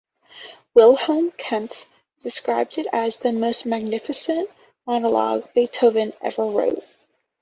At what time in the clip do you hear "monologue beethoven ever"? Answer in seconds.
4.87-6.45